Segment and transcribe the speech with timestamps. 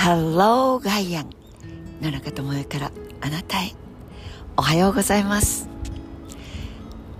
[0.00, 1.30] ハローガイアン
[2.00, 2.90] 野中智恵から
[3.20, 3.74] あなたへ。
[4.56, 5.68] おはようございます。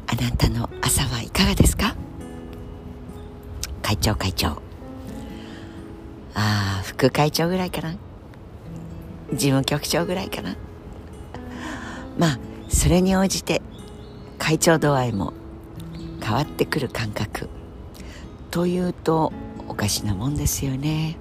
[0.07, 1.95] あなたの朝はいかがですか？
[3.83, 4.63] 会長会長。
[6.33, 7.97] ああ副会長ぐらいかな？
[9.35, 10.57] 事務局長ぐらいかな？
[12.17, 12.39] まあ
[12.71, 13.61] それに応じて
[14.39, 15.35] 会長度合いも
[16.23, 17.51] 変わってくる感覚。
[18.51, 19.35] というと
[19.69, 21.19] おかしなもんですよね。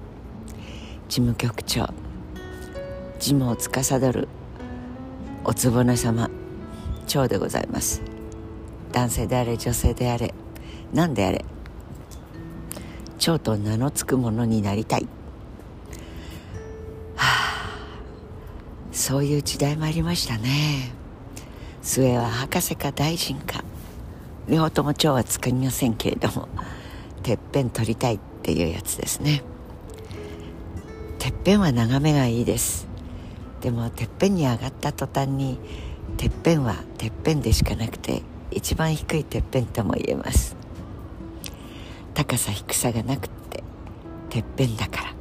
[1.10, 1.92] 事務局長
[3.18, 4.28] 事務を司る
[5.42, 6.30] おつぼね様
[7.08, 8.00] 長でございます。
[8.92, 10.32] 男性であれ女性であれ
[10.94, 11.44] 何であれ
[13.18, 15.08] 長と名の付くものになりたい。
[17.16, 17.78] はあ
[18.92, 20.92] そういう時代もありましたね。
[21.82, 23.64] 末は博士か大臣か
[24.48, 26.48] 両方とも長はつかみませんけれども
[27.24, 29.42] てっぺん取りたいっていうやつですね。
[31.42, 32.86] ぺんは眺めがいいです。
[33.60, 35.58] でもてっぺんに上がった途端に
[36.16, 40.56] てっぺんはてっぺんでしかなくて一番低いてっぺんとも言えます。
[42.14, 43.62] 高さ低さがなくって
[44.28, 45.14] てっぺんだから。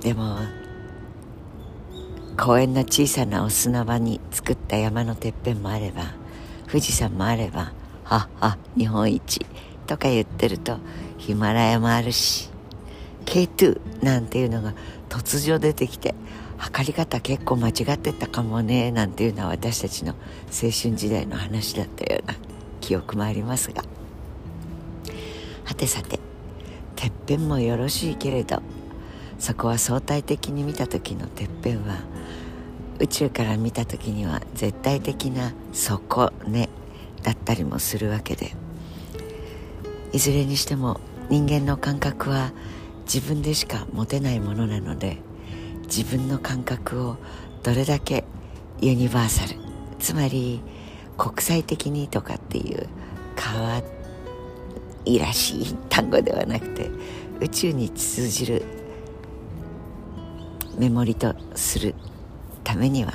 [0.00, 0.36] でも
[2.36, 6.14] 公園の小さなお砂場に作った山のてっぺんもあれば
[6.66, 7.72] 富士山もあれば
[8.02, 9.46] はっは日本一
[9.86, 10.78] とか言ってると
[11.16, 12.53] ヒマラヤもあるし。
[13.24, 14.74] K2 なんていうのが
[15.08, 16.14] 突如出てきて
[16.58, 20.12] 測り方結構間違ってたかもねなんていうのは私たちの
[20.46, 22.34] 青春時代の話だったような
[22.80, 23.82] 記憶もありますが。
[25.64, 26.20] はてさて
[26.94, 28.62] てっぺんもよろしいけれど
[29.38, 32.00] そこは相対的に見た時のてっぺんは
[32.98, 36.68] 宇宙から見た時には絶対的な底根
[37.22, 38.54] だったりもするわけで。
[40.14, 42.52] いずれにしても人間の感覚は
[43.04, 45.18] 自分でしか持てないものなので
[45.82, 47.16] 自分の感覚を
[47.62, 48.24] どれだけ
[48.80, 49.58] ユニバーサル
[49.98, 50.60] つまり
[51.16, 52.88] 国際的にとかっていう
[53.36, 53.82] かわ
[55.04, 56.90] いらしい単語ではなくて
[57.40, 58.64] 宇宙に通じる
[60.78, 61.94] メモリとする
[62.64, 63.12] ためには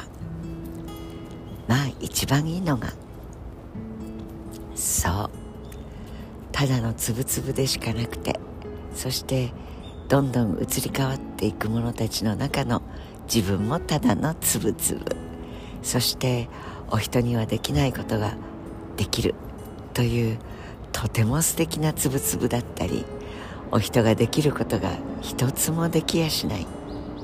[1.68, 2.94] まあ一番いいのが
[4.76, 5.40] そう。
[6.60, 8.38] ただのつぶつぶでしかなくて
[8.94, 9.54] そして
[10.10, 12.82] どんどん移り変わっていく者たちの中の
[13.34, 15.06] 自分もただのつぶつぶ。
[15.84, 16.50] そして
[16.90, 18.34] お人にはできないことが
[18.98, 19.36] できる
[19.94, 20.40] という
[20.92, 23.06] とても素敵なつぶつぶだったり
[23.72, 24.90] お人ができることが
[25.22, 26.66] 一つもできやしない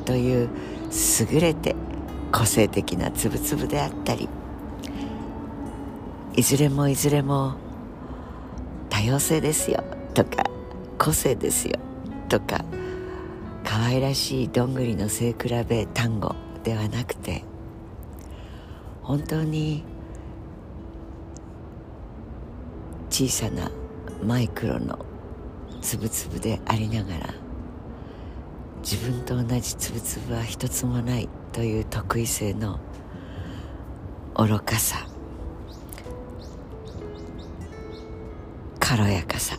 [0.06, 0.50] という
[1.32, 1.76] 優れて
[2.32, 4.30] 個性的なつぶつぶであったり。
[6.36, 7.56] いずれもいずれも
[8.90, 10.44] 多様性ですよとか
[11.00, 11.85] 個性ですよ。
[12.26, 12.64] とか
[13.64, 15.38] 可愛らしいどんぐりの背比
[15.68, 17.44] べ単語ではなくて
[19.02, 19.84] 本当に
[23.10, 23.72] 小さな
[24.24, 25.06] マイクロの
[25.82, 27.34] つぶつぶでありながら
[28.82, 32.80] 自分と同じつぶつぶは一つもないという得意性の
[34.36, 35.08] 愚かさ
[38.80, 39.58] 軽やかさ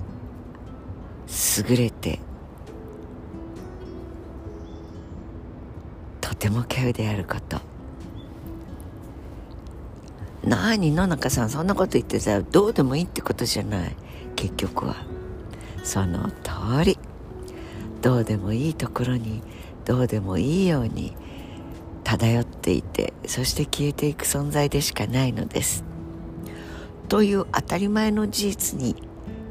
[1.69, 2.21] 優れて
[6.47, 7.61] ても稀有であること。
[10.45, 13.97] 何野中さんそんなこと言ってさどうでもいいってことじゃない。
[14.37, 14.95] 結局は。
[15.83, 16.99] その通り。
[18.01, 19.43] どうでもいいところに
[19.85, 21.17] どうでもいいように
[22.05, 25.85] 漂っていてそして消えていく存在でしかないのです。
[27.09, 28.95] という当たり前の事実に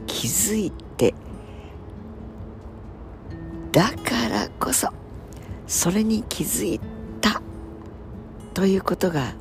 [0.08, 1.14] 気づいて
[3.74, 3.92] だ
[5.86, 6.80] それに気づい
[7.22, 7.44] た
[8.56, 9.36] ということが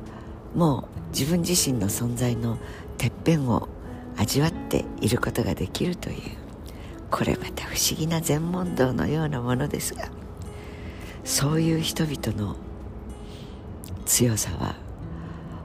[0.53, 2.59] もう自分自身の存在の
[2.99, 3.67] てっぺんを
[4.15, 6.19] 味わっていることができるという
[7.09, 10.07] これまた不思議な禅問答のようなものですが
[11.23, 12.57] そういう人々の
[14.05, 14.75] 強さは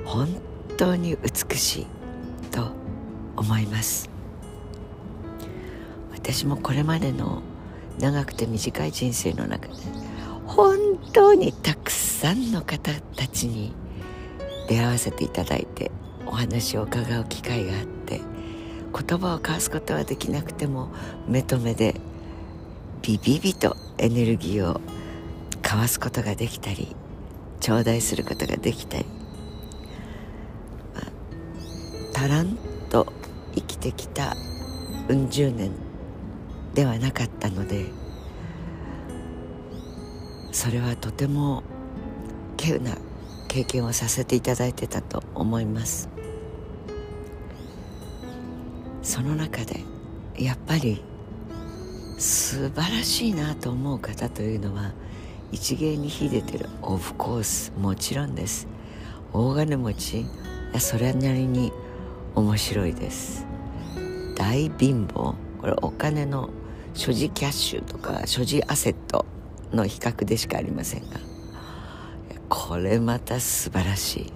[0.07, 0.29] 本
[0.79, 1.87] 当に美しい
[2.51, 2.73] と
[3.37, 4.09] 思います。
[6.15, 7.43] 私もこれまでの
[7.99, 9.75] 長くて短い人生の中で
[10.57, 13.73] 本当にたくさんの方たちに
[14.69, 15.93] 出会わせていただいて
[16.27, 18.21] お話を伺う機会があって
[18.93, 20.89] 言葉を交わすことはできなくても
[21.29, 21.95] 目と目で
[23.01, 24.81] ビビビとエネルギーを
[25.63, 26.97] 交わすことができたり
[27.61, 29.05] 頂戴することができたり、
[30.95, 32.57] まあ、足らん
[32.91, 33.07] と
[33.55, 34.35] 生きてきた
[35.09, 35.71] うん十年
[36.75, 38.00] ではなかったので
[40.53, 41.63] それはとても
[42.59, 42.97] 稀有な
[43.49, 46.09] 経験をさせていただいてたと思います。
[49.03, 49.81] その中で
[50.37, 51.03] やっぱり
[52.19, 54.93] 素晴らしいなと思う方というのは
[55.53, 58.69] 一芸に秀でてるオフコースもちろんです。
[59.33, 60.27] 大金持ち
[60.79, 61.73] それなりに
[62.35, 63.47] 面白いです。
[64.37, 66.51] 大貧乏これお金の
[66.95, 69.27] 所持キャッシュとか所持アセット
[69.73, 71.19] の比較でしかありませんが
[72.49, 74.33] これまた素晴らしい、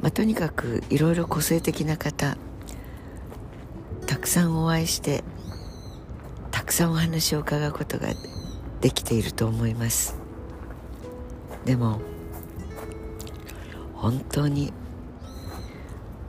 [0.00, 2.36] まあ、とにかくいろいろ個性的な方
[4.06, 5.22] たくさんお会いして
[6.50, 8.08] たくさんお話を伺うことが
[8.80, 10.18] できていると思います。
[11.64, 12.00] でも
[13.94, 14.72] 本当に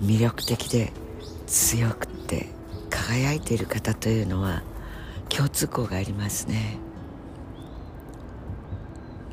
[0.02, 0.94] 魅力的で
[1.48, 2.48] 強くて
[2.90, 4.64] 輝いている方というのは
[5.30, 6.85] 共通項がありますね。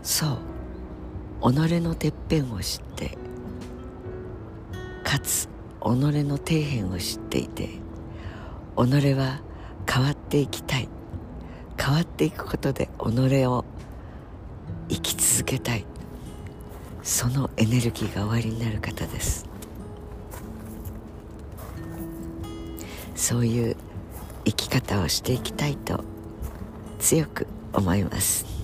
[0.02, 0.38] そう。
[1.52, 3.18] 己のてっぺんを知って
[5.02, 5.48] かつ
[5.82, 7.68] 己の底辺を知っていて
[8.76, 9.40] 己は
[9.90, 10.88] 変わっていきたい。
[11.76, 13.64] 変わっていくことで己を
[14.88, 15.84] 生き続けたい。
[17.02, 19.48] そのエネルギーが終わりになる方です。
[23.16, 23.76] そういう
[24.44, 26.04] 生き方をしていきたいと
[27.00, 28.61] 強く思います。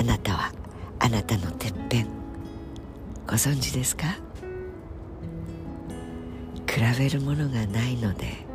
[0.00, 0.50] あなたは
[0.98, 2.06] あなたのてっぺん。
[3.26, 4.06] ご存知ですか？
[6.66, 8.46] 比べるものがないので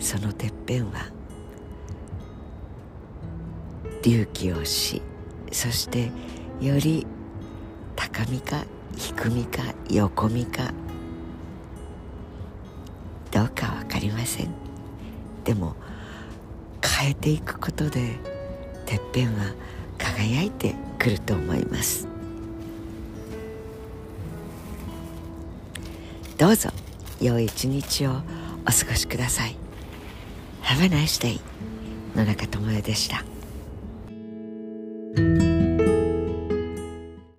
[0.00, 1.10] そのてっぺんは
[4.02, 5.02] 隆起をし
[5.52, 6.10] そして
[6.62, 7.06] より
[7.94, 8.64] 高みか
[8.96, 10.72] 低みか横みか
[13.32, 14.48] どうか分かりません。
[15.44, 15.76] でも
[16.82, 18.12] 変えていくことで
[18.86, 19.52] てっぺんは
[19.98, 22.08] 輝いてくると思います。
[26.38, 26.70] どうぞ
[27.20, 29.56] 良い一日をお過ごしください。
[30.62, 31.40] Have a nice day
[32.14, 33.35] 野中智也でした。